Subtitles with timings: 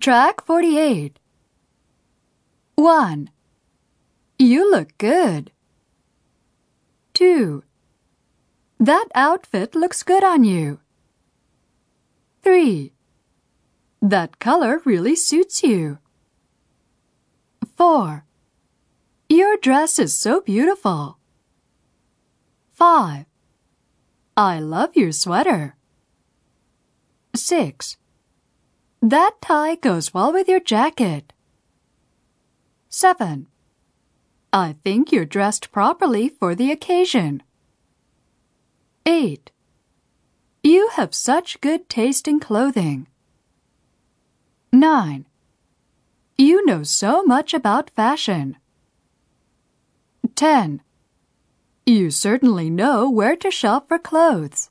[0.00, 1.18] Track 48.
[2.76, 3.30] 1.
[4.38, 5.50] You look good.
[7.14, 7.64] 2.
[8.78, 10.78] That outfit looks good on you.
[12.42, 12.92] 3.
[14.00, 15.98] That color really suits you.
[17.76, 18.24] 4.
[19.28, 21.18] Your dress is so beautiful.
[22.74, 23.24] 5.
[24.36, 25.76] I love your sweater.
[27.34, 27.96] 6.
[29.00, 31.32] That tie goes well with your jacket.
[32.88, 33.46] 7.
[34.52, 37.42] I think you're dressed properly for the occasion.
[39.06, 39.50] 8.
[40.62, 43.06] You have such good taste in clothing.
[44.72, 45.26] 9.
[46.36, 48.56] You know so much about fashion.
[50.34, 50.82] 10.
[51.86, 54.70] You certainly know where to shop for clothes.